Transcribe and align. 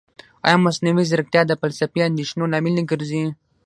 ایا 0.45 0.57
مصنوعي 0.65 1.03
ځیرکتیا 1.09 1.41
د 1.47 1.51
فلسفي 1.61 1.99
اندېښنو 2.09 2.51
لامل 2.51 2.73
نه 2.77 2.83
ګرځي؟ 2.91 3.23